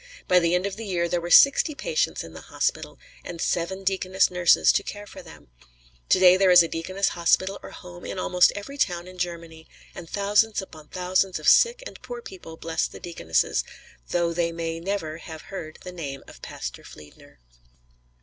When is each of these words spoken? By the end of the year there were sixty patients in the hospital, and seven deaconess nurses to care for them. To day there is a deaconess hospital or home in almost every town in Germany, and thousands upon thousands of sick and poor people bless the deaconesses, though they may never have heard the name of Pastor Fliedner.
By 0.27 0.39
the 0.39 0.55
end 0.55 0.65
of 0.65 0.77
the 0.77 0.85
year 0.87 1.07
there 1.07 1.21
were 1.21 1.29
sixty 1.29 1.75
patients 1.75 2.23
in 2.23 2.33
the 2.33 2.41
hospital, 2.41 2.97
and 3.23 3.39
seven 3.39 3.83
deaconess 3.83 4.31
nurses 4.31 4.71
to 4.71 4.81
care 4.81 5.05
for 5.05 5.21
them. 5.21 5.49
To 6.09 6.17
day 6.19 6.37
there 6.37 6.49
is 6.49 6.63
a 6.63 6.67
deaconess 6.67 7.09
hospital 7.09 7.59
or 7.61 7.69
home 7.69 8.03
in 8.03 8.17
almost 8.17 8.51
every 8.55 8.79
town 8.79 9.07
in 9.07 9.19
Germany, 9.19 9.67
and 9.93 10.09
thousands 10.09 10.59
upon 10.59 10.87
thousands 10.87 11.37
of 11.37 11.47
sick 11.47 11.83
and 11.85 12.01
poor 12.01 12.19
people 12.23 12.57
bless 12.57 12.87
the 12.87 12.99
deaconesses, 12.99 13.63
though 14.09 14.33
they 14.33 14.51
may 14.51 14.79
never 14.79 15.17
have 15.19 15.43
heard 15.53 15.77
the 15.83 15.91
name 15.91 16.23
of 16.27 16.41
Pastor 16.41 16.81
Fliedner. 16.81 17.37